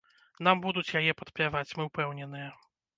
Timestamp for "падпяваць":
1.21-1.71